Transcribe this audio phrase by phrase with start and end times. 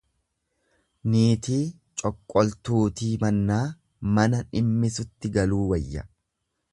[1.15, 1.57] Niitii
[2.01, 3.61] coqqoltuutii mannaa
[4.17, 6.09] mana dhimmisutti galuu wayya.